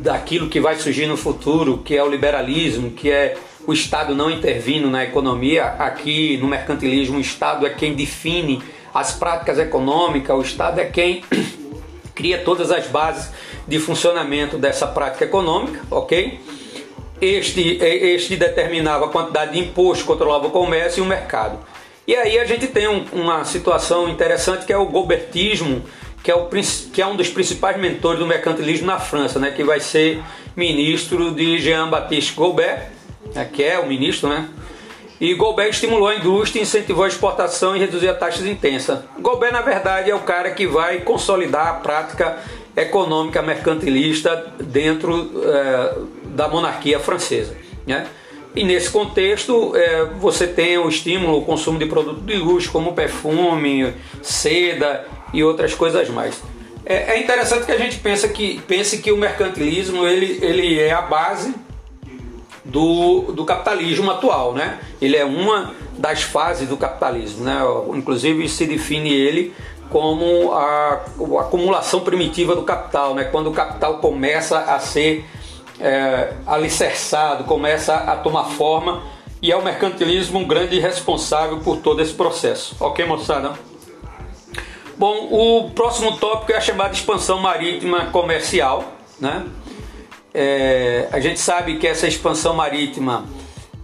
daquilo 0.00 0.48
que 0.48 0.60
vai 0.60 0.76
surgir 0.76 1.06
no 1.06 1.16
futuro, 1.16 1.78
que 1.78 1.96
é 1.96 2.02
o 2.02 2.08
liberalismo, 2.08 2.90
que 2.90 3.10
é 3.10 3.36
o 3.66 3.72
Estado 3.72 4.14
não 4.14 4.30
intervindo 4.30 4.88
na 4.88 5.04
economia. 5.04 5.64
Aqui 5.78 6.36
no 6.38 6.48
mercantilismo, 6.48 7.18
o 7.18 7.20
Estado 7.20 7.66
é 7.66 7.70
quem 7.70 7.94
define 7.94 8.62
as 8.92 9.12
práticas 9.12 9.58
econômicas, 9.58 10.36
o 10.36 10.40
Estado 10.40 10.80
é 10.80 10.86
quem 10.86 11.22
cria 12.14 12.38
todas 12.38 12.70
as 12.70 12.86
bases 12.86 13.30
de 13.68 13.78
funcionamento 13.78 14.56
dessa 14.58 14.86
prática 14.86 15.24
econômica, 15.24 15.80
ok? 15.90 16.40
Este, 17.20 17.78
este 17.82 18.36
determinava 18.36 19.04
a 19.04 19.08
quantidade 19.08 19.52
de 19.52 19.58
imposto, 19.58 20.06
controlava 20.06 20.46
o 20.46 20.50
comércio 20.50 21.00
e 21.00 21.02
o 21.02 21.06
mercado. 21.06 21.58
E 22.06 22.16
aí 22.16 22.38
a 22.38 22.44
gente 22.46 22.66
tem 22.66 22.88
um, 22.88 23.04
uma 23.12 23.44
situação 23.44 24.08
interessante 24.08 24.64
que 24.64 24.72
é 24.72 24.76
o 24.76 24.86
gobertismo, 24.86 25.82
que 26.22 26.30
é, 26.30 26.34
o, 26.34 26.48
que 26.92 27.00
é 27.00 27.06
um 27.06 27.16
dos 27.16 27.28
principais 27.28 27.78
mentores 27.78 28.18
do 28.18 28.26
mercantilismo 28.26 28.86
na 28.86 28.98
França, 28.98 29.38
né, 29.38 29.50
que 29.50 29.64
vai 29.64 29.80
ser 29.80 30.22
ministro 30.54 31.32
de 31.32 31.58
Jean-Baptiste 31.58 32.34
Goubert, 32.34 32.88
né, 33.34 33.48
que 33.50 33.62
é 33.62 33.78
o 33.78 33.86
ministro, 33.86 34.28
né? 34.28 34.48
E 35.20 35.34
Goubert 35.34 35.68
estimulou 35.68 36.08
a 36.08 36.14
indústria, 36.14 36.62
incentivou 36.62 37.04
a 37.04 37.08
exportação 37.08 37.76
e 37.76 37.78
reduziu 37.78 38.10
a 38.10 38.14
taxas 38.14 38.46
intensas. 38.46 39.00
Goubert, 39.18 39.52
na 39.52 39.60
verdade, 39.60 40.10
é 40.10 40.14
o 40.14 40.20
cara 40.20 40.50
que 40.52 40.66
vai 40.66 41.00
consolidar 41.00 41.68
a 41.68 41.72
prática 41.74 42.38
econômica 42.74 43.42
mercantilista 43.42 44.54
dentro 44.58 45.30
é, 45.44 45.98
da 46.24 46.48
monarquia 46.48 46.98
francesa. 46.98 47.54
Né? 47.86 48.06
E 48.56 48.64
nesse 48.64 48.90
contexto, 48.90 49.76
é, 49.76 50.06
você 50.18 50.46
tem 50.46 50.78
o 50.78 50.88
estímulo 50.88 51.34
ao 51.34 51.42
consumo 51.42 51.78
de 51.78 51.84
produtos 51.84 52.24
de 52.24 52.36
luxo, 52.36 52.72
como 52.72 52.94
perfume, 52.94 53.92
seda 54.22 55.06
e 55.32 55.42
outras 55.44 55.74
coisas 55.74 56.08
mais. 56.08 56.42
É, 56.84 57.14
é 57.14 57.22
interessante 57.22 57.66
que 57.66 57.72
a 57.72 57.78
gente 57.78 57.98
pense 57.98 58.28
que, 58.28 58.60
pense 58.66 58.98
que 58.98 59.12
o 59.12 59.16
mercantilismo 59.16 60.06
ele, 60.06 60.38
ele 60.42 60.80
é 60.80 60.92
a 60.92 61.02
base 61.02 61.54
do, 62.64 63.32
do 63.32 63.44
capitalismo 63.44 64.10
atual. 64.10 64.54
Né? 64.54 64.78
Ele 65.00 65.16
é 65.16 65.24
uma 65.24 65.74
das 65.98 66.22
fases 66.22 66.68
do 66.68 66.76
capitalismo. 66.76 67.44
Né? 67.44 67.60
Inclusive 67.94 68.48
se 68.48 68.66
define 68.66 69.12
ele 69.12 69.54
como 69.90 70.52
a, 70.52 71.00
a 71.38 71.40
acumulação 71.40 72.00
primitiva 72.00 72.54
do 72.54 72.62
capital, 72.62 73.14
né? 73.14 73.24
quando 73.24 73.48
o 73.48 73.52
capital 73.52 73.98
começa 73.98 74.58
a 74.58 74.78
ser 74.78 75.24
é, 75.80 76.32
alicerçado, 76.46 77.44
começa 77.44 77.94
a 77.94 78.16
tomar 78.16 78.44
forma 78.44 79.02
e 79.42 79.50
é 79.50 79.56
o 79.56 79.62
mercantilismo 79.62 80.38
um 80.38 80.46
grande 80.46 80.78
responsável 80.78 81.58
por 81.58 81.78
todo 81.78 82.00
esse 82.00 82.12
processo. 82.12 82.76
Ok, 82.78 83.04
moçada? 83.04 83.69
Bom, 85.00 85.28
o 85.30 85.70
próximo 85.70 86.18
tópico 86.18 86.52
é 86.52 86.56
a 86.56 86.60
chamada 86.60 86.92
expansão 86.92 87.38
marítima 87.38 88.10
comercial. 88.10 88.84
Né? 89.18 89.46
É, 90.34 91.08
a 91.10 91.18
gente 91.18 91.40
sabe 91.40 91.78
que 91.78 91.86
essa 91.86 92.06
expansão 92.06 92.52
marítima 92.52 93.24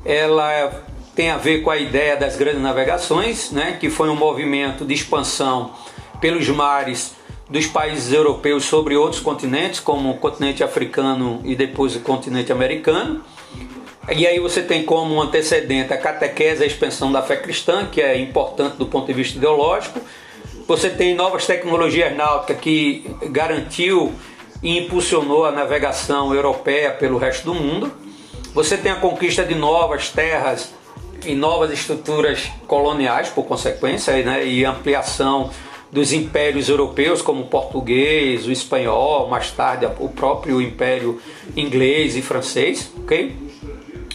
ela 0.05 0.85
tem 1.15 1.31
a 1.31 1.39
ver 1.39 1.63
com 1.63 1.71
a 1.71 1.79
ideia 1.79 2.19
das 2.19 2.37
grandes 2.37 2.61
navegações, 2.61 3.51
né? 3.51 3.79
que 3.81 3.89
foi 3.89 4.11
um 4.11 4.15
movimento 4.15 4.85
de 4.85 4.93
expansão 4.93 5.73
pelos 6.21 6.47
mares 6.51 7.17
dos 7.49 7.67
países 7.67 8.13
europeus 8.13 8.67
sobre 8.67 8.95
outros 8.95 9.23
continentes, 9.23 9.81
como 9.81 10.11
o 10.11 10.19
continente 10.19 10.63
africano 10.63 11.41
e 11.45 11.57
depois 11.57 11.97
o 11.97 12.01
continente 12.01 12.53
americano. 12.53 13.25
E 14.15 14.27
aí 14.27 14.39
você 14.39 14.61
tem 14.61 14.85
como 14.85 15.19
antecedente 15.23 15.95
a 15.95 15.97
catequese, 15.97 16.63
a 16.63 16.67
expansão 16.67 17.11
da 17.11 17.23
fé 17.23 17.37
cristã, 17.37 17.87
que 17.91 18.03
é 18.03 18.21
importante 18.21 18.77
do 18.77 18.85
ponto 18.85 19.07
de 19.07 19.15
vista 19.15 19.39
ideológico, 19.39 19.99
você 20.67 20.91
tem 20.91 21.15
novas 21.15 21.47
tecnologias 21.47 22.15
náuticas 22.17 22.59
que 22.59 23.09
garantiu 23.31 24.13
e 24.63 24.79
impulsionou 24.79 25.45
a 25.45 25.53
navegação 25.53 26.35
europeia 26.35 26.91
pelo 26.91 27.19
resto 27.19 27.45
do 27.45 27.55
mundo. 27.55 27.93
Você 28.53 28.77
tem 28.77 28.91
a 28.91 28.97
conquista 28.97 29.45
de 29.45 29.55
novas 29.55 30.11
terras 30.11 30.73
e 31.25 31.35
novas 31.35 31.71
estruturas 31.71 32.51
coloniais, 32.67 33.29
por 33.29 33.45
consequência, 33.45 34.21
né, 34.23 34.45
e 34.45 34.65
ampliação 34.65 35.51
dos 35.93 36.13
impérios 36.13 36.69
europeus, 36.69 37.23
como 37.23 37.43
o 37.43 37.47
português, 37.47 38.47
o 38.47 38.51
espanhol, 38.51 39.29
mais 39.29 39.51
tarde 39.53 39.87
o 40.01 40.09
próprio 40.09 40.61
império 40.61 41.21
inglês 41.57 42.17
e 42.17 42.23
francês. 42.23 42.91
ok? 42.99 43.37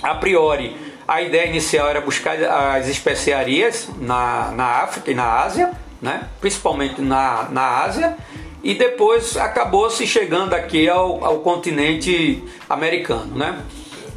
A 0.03 0.15
priori, 0.15 0.75
a 1.08 1.22
ideia 1.22 1.48
inicial 1.48 1.88
era 1.88 2.01
buscar 2.01 2.38
as 2.75 2.88
especiarias 2.89 3.88
na, 4.00 4.51
na 4.51 4.65
África 4.65 5.12
e 5.12 5.13
na 5.13 5.41
Ásia 5.41 5.72
né? 6.01 6.27
principalmente 6.39 7.01
na, 7.01 7.48
na 7.51 7.84
Ásia, 7.84 8.17
e 8.63 8.74
depois 8.74 9.38
acabou 9.38 9.89
se 9.89 10.05
chegando 10.05 10.53
aqui 10.53 10.88
ao, 10.88 11.24
ao 11.24 11.39
continente 11.39 12.43
americano. 12.70 13.36
Né? 13.36 13.60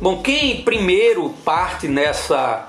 Bom, 0.01 0.23
quem 0.23 0.63
primeiro 0.63 1.31
parte 1.45 1.89
nessa 1.89 2.69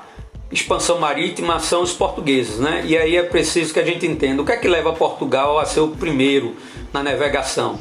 expansão 0.52 1.00
marítima 1.00 1.60
são 1.60 1.82
os 1.82 1.92
portugueses, 1.92 2.60
né? 2.60 2.84
E 2.86 2.98
aí 2.98 3.18
é 3.18 3.24
preciso 3.24 3.74
que 3.74 3.80
a 3.80 3.84
gente 3.84 4.06
entenda 4.06 4.42
o 4.42 4.46
que 4.46 4.52
é 4.52 4.58
que 4.58 4.68
leva 4.68 4.94
Portugal 4.94 5.60
a 5.60 5.66
ser 5.66 5.82
o 5.82 5.90
primeiro 5.90 6.56
na 6.94 7.04
navegação. 7.04 7.78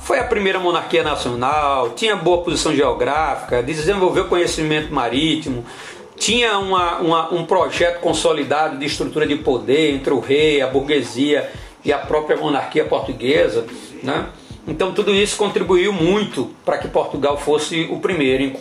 Foi 0.00 0.18
a 0.18 0.24
primeira 0.24 0.58
monarquia 0.58 1.02
nacional, 1.02 1.90
tinha 1.90 2.16
boa 2.16 2.42
posição 2.42 2.74
geográfica, 2.74 3.62
desenvolveu 3.62 4.24
conhecimento 4.24 4.92
marítimo, 4.92 5.64
tinha 6.18 6.58
uma, 6.58 6.98
uma, 6.98 7.34
um 7.34 7.44
projeto 7.44 8.00
consolidado 8.00 8.76
de 8.78 8.86
estrutura 8.86 9.26
de 9.26 9.36
poder 9.36 9.94
entre 9.94 10.12
o 10.12 10.20
rei, 10.20 10.60
a 10.60 10.66
burguesia 10.66 11.50
e 11.84 11.92
a 11.92 11.98
própria 11.98 12.36
monarquia 12.36 12.84
portuguesa. 12.84 13.64
Né? 14.02 14.26
Então 14.66 14.92
tudo 14.92 15.14
isso 15.14 15.36
contribuiu 15.36 15.92
muito 15.92 16.50
para 16.64 16.78
que 16.78 16.88
Portugal 16.88 17.38
fosse 17.38 17.88
o 17.90 17.98
primeiro. 18.00 18.58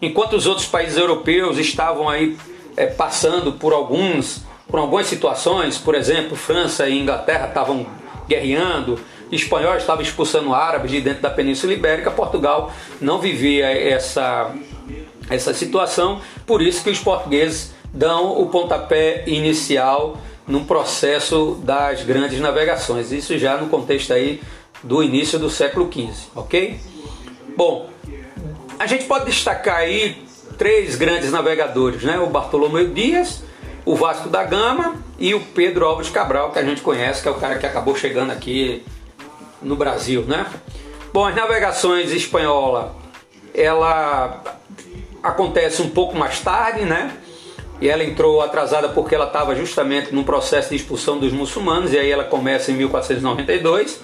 Enquanto 0.00 0.34
os 0.34 0.46
outros 0.46 0.66
países 0.66 0.96
europeus 0.96 1.58
estavam 1.58 2.08
aí 2.08 2.36
é, 2.76 2.86
passando 2.86 3.52
por 3.52 3.72
alguns 3.72 4.48
por 4.68 4.78
algumas 4.78 5.06
situações, 5.06 5.76
por 5.76 5.96
exemplo, 5.96 6.36
França 6.36 6.88
e 6.88 6.96
Inglaterra 6.96 7.48
estavam 7.48 7.84
guerreando, 8.28 9.00
espanhóis 9.32 9.82
estavam 9.82 10.00
expulsando 10.00 10.54
árabes 10.54 10.92
de 10.92 11.00
dentro 11.00 11.22
da 11.22 11.30
Península 11.30 11.72
Ibérica, 11.72 12.08
Portugal 12.08 12.72
não 13.00 13.18
vivia 13.18 13.66
essa 13.66 14.54
essa 15.30 15.54
situação, 15.54 16.20
por 16.46 16.60
isso 16.60 16.82
que 16.82 16.90
os 16.90 16.98
portugueses 16.98 17.72
dão 17.92 18.40
o 18.40 18.46
pontapé 18.46 19.24
inicial 19.26 20.18
no 20.46 20.64
processo 20.64 21.60
das 21.62 22.02
grandes 22.02 22.40
navegações. 22.40 23.12
Isso 23.12 23.38
já 23.38 23.56
no 23.56 23.68
contexto 23.68 24.12
aí 24.12 24.40
do 24.82 25.02
início 25.02 25.38
do 25.38 25.48
século 25.48 25.90
XV, 25.90 26.30
ok? 26.34 26.78
Bom, 27.56 27.88
a 28.78 28.86
gente 28.86 29.04
pode 29.04 29.26
destacar 29.26 29.76
aí 29.76 30.24
três 30.58 30.96
grandes 30.96 31.30
navegadores, 31.30 32.02
né? 32.02 32.18
O 32.18 32.26
Bartolomeu 32.26 32.88
Dias, 32.88 33.42
o 33.84 33.94
Vasco 33.94 34.28
da 34.28 34.42
Gama 34.42 34.96
e 35.18 35.34
o 35.34 35.40
Pedro 35.40 35.86
Alves 35.86 36.08
Cabral, 36.10 36.50
que 36.50 36.58
a 36.58 36.64
gente 36.64 36.80
conhece, 36.80 37.22
que 37.22 37.28
é 37.28 37.30
o 37.30 37.34
cara 37.34 37.58
que 37.58 37.66
acabou 37.66 37.94
chegando 37.94 38.30
aqui 38.30 38.82
no 39.62 39.76
Brasil, 39.76 40.22
né? 40.22 40.46
Bom, 41.12 41.26
as 41.26 41.34
navegações 41.34 42.12
espanhola, 42.12 42.96
ela 43.54 44.42
acontece 45.22 45.82
um 45.82 45.90
pouco 45.90 46.16
mais 46.16 46.40
tarde, 46.40 46.84
né? 46.84 47.16
E 47.80 47.88
ela 47.88 48.04
entrou 48.04 48.42
atrasada 48.42 48.90
porque 48.90 49.14
ela 49.14 49.26
estava 49.26 49.56
justamente 49.56 50.14
no 50.14 50.22
processo 50.22 50.70
de 50.70 50.76
expulsão 50.76 51.18
dos 51.18 51.32
muçulmanos, 51.32 51.92
e 51.92 51.98
aí 51.98 52.10
ela 52.10 52.24
começa 52.24 52.70
em 52.70 52.74
1492. 52.74 54.00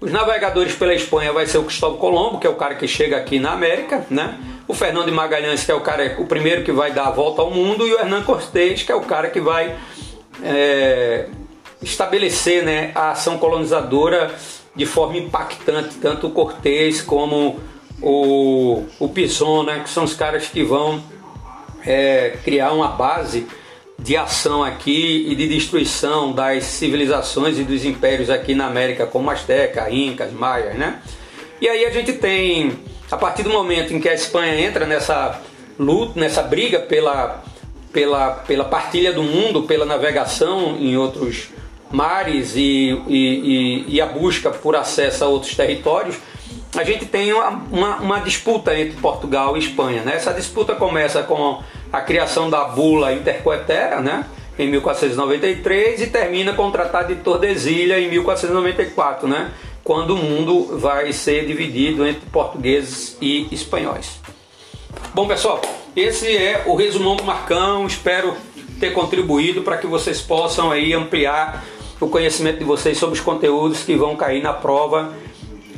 Os 0.00 0.10
navegadores 0.10 0.74
pela 0.74 0.94
Espanha 0.94 1.32
vai 1.32 1.46
ser 1.46 1.58
o 1.58 1.64
Cristóvão 1.64 1.98
Colombo, 1.98 2.38
que 2.38 2.46
é 2.46 2.50
o 2.50 2.54
cara 2.54 2.74
que 2.74 2.88
chega 2.88 3.16
aqui 3.16 3.38
na 3.38 3.52
América, 3.52 4.06
né? 4.10 4.38
O 4.66 4.74
Fernando 4.74 5.06
de 5.06 5.12
Magalhães, 5.12 5.64
que 5.64 5.70
é 5.70 5.74
o 5.74 5.80
cara, 5.80 6.16
o 6.18 6.26
primeiro 6.26 6.62
que 6.64 6.72
vai 6.72 6.90
dar 6.90 7.06
a 7.06 7.10
volta 7.10 7.42
ao 7.42 7.50
mundo, 7.50 7.86
e 7.86 7.92
o 7.92 7.98
Hernán 7.98 8.22
Cortés, 8.22 8.82
que 8.82 8.90
é 8.90 8.94
o 8.94 9.02
cara 9.02 9.28
que 9.28 9.40
vai 9.40 9.76
é, 10.42 11.26
estabelecer 11.82 12.64
né, 12.64 12.92
a 12.94 13.10
ação 13.10 13.38
colonizadora 13.38 14.34
de 14.74 14.86
forma 14.86 15.18
impactante, 15.18 15.96
tanto 15.96 16.26
o 16.26 16.30
Cortés 16.30 17.00
como 17.00 17.60
o, 18.04 18.84
o 18.98 19.08
Pison, 19.08 19.62
né, 19.62 19.80
que 19.82 19.88
são 19.88 20.04
os 20.04 20.12
caras 20.12 20.46
que 20.46 20.62
vão 20.62 21.02
é, 21.84 22.36
criar 22.44 22.72
uma 22.72 22.88
base 22.88 23.46
de 23.98 24.16
ação 24.16 24.62
aqui 24.62 25.26
e 25.28 25.34
de 25.34 25.48
destruição 25.48 26.32
das 26.32 26.64
civilizações 26.64 27.58
e 27.58 27.64
dos 27.64 27.84
impérios 27.84 28.28
aqui 28.28 28.54
na 28.54 28.66
América, 28.66 29.06
como 29.06 29.30
Azteca, 29.30 29.90
Incas, 29.90 30.32
Maias, 30.32 30.76
né? 30.76 31.00
E 31.60 31.68
aí 31.68 31.86
a 31.86 31.90
gente 31.90 32.12
tem, 32.12 32.78
a 33.10 33.16
partir 33.16 33.42
do 33.42 33.50
momento 33.50 33.94
em 33.94 34.00
que 34.00 34.08
a 34.08 34.14
Espanha 34.14 34.60
entra 34.60 34.84
nessa 34.84 35.40
luta, 35.78 36.20
nessa 36.20 36.42
briga 36.42 36.80
pela, 36.80 37.42
pela, 37.92 38.32
pela 38.32 38.64
partilha 38.64 39.12
do 39.12 39.22
mundo, 39.22 39.62
pela 39.62 39.86
navegação 39.86 40.76
em 40.78 40.96
outros 40.96 41.48
mares 41.90 42.54
e, 42.56 43.00
e, 43.06 43.84
e, 43.88 43.94
e 43.94 44.00
a 44.00 44.06
busca 44.06 44.50
por 44.50 44.76
acesso 44.76 45.24
a 45.24 45.28
outros 45.28 45.54
territórios, 45.54 46.16
a 46.76 46.84
gente 46.84 47.06
tem 47.06 47.32
uma, 47.32 47.96
uma, 47.96 48.18
disputa 48.20 48.78
entre 48.78 48.96
Portugal 49.00 49.56
e 49.56 49.60
Espanha. 49.60 50.02
Né? 50.02 50.14
Essa 50.16 50.32
disputa 50.32 50.74
começa 50.74 51.22
com 51.22 51.62
a 51.92 52.00
criação 52.00 52.50
da 52.50 52.64
bula 52.64 53.12
intercoetera, 53.12 54.00
né? 54.00 54.26
em 54.58 54.68
1493 54.70 56.02
e 56.02 56.06
termina 56.06 56.52
com 56.52 56.68
o 56.68 56.70
Tratado 56.70 57.14
de 57.14 57.20
Tordesilha 57.20 57.98
em 57.98 58.08
1494, 58.08 59.28
né? 59.28 59.50
quando 59.82 60.14
o 60.14 60.16
mundo 60.16 60.78
vai 60.78 61.12
ser 61.12 61.46
dividido 61.46 62.06
entre 62.06 62.28
portugueses 62.30 63.16
e 63.20 63.48
espanhóis. 63.52 64.20
Bom 65.12 65.26
pessoal, 65.26 65.60
esse 65.94 66.36
é 66.36 66.64
o 66.66 66.74
resumão 66.74 67.16
do 67.16 67.24
Marcão, 67.24 67.86
espero 67.86 68.34
ter 68.80 68.92
contribuído 68.92 69.62
para 69.62 69.76
que 69.76 69.86
vocês 69.86 70.20
possam 70.20 70.70
aí 70.70 70.92
ampliar 70.92 71.64
o 72.00 72.08
conhecimento 72.08 72.58
de 72.58 72.64
vocês 72.64 72.98
sobre 72.98 73.14
os 73.14 73.20
conteúdos 73.20 73.82
que 73.82 73.94
vão 73.94 74.16
cair 74.16 74.42
na 74.42 74.52
prova 74.52 75.12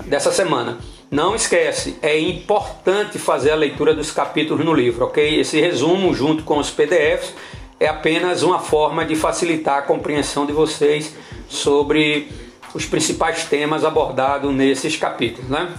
dessa 0.06 0.32
semana. 0.32 0.78
Não 1.10 1.34
esquece, 1.34 1.96
é 2.02 2.18
importante 2.18 3.18
fazer 3.18 3.52
a 3.52 3.54
leitura 3.54 3.94
dos 3.94 4.10
capítulos 4.10 4.64
no 4.64 4.74
livro, 4.74 5.04
ok? 5.04 5.40
Esse 5.40 5.60
resumo, 5.60 6.12
junto 6.14 6.42
com 6.42 6.58
os 6.58 6.70
PDFs, 6.70 7.32
é 7.78 7.86
apenas 7.86 8.42
uma 8.42 8.58
forma 8.58 9.04
de 9.04 9.14
facilitar 9.14 9.78
a 9.78 9.82
compreensão 9.82 10.46
de 10.46 10.52
vocês 10.52 11.14
sobre 11.48 12.28
os 12.74 12.84
principais 12.86 13.44
temas 13.44 13.84
abordados 13.84 14.52
nesses 14.52 14.96
capítulos, 14.96 15.48
né? 15.48 15.72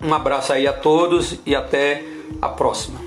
Um 0.00 0.14
abraço 0.14 0.52
aí 0.52 0.66
a 0.66 0.72
todos 0.72 1.38
e 1.44 1.54
até 1.54 2.02
a 2.40 2.48
próxima. 2.48 3.05